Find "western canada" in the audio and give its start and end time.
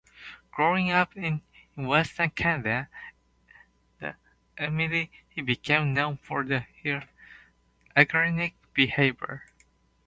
1.75-2.89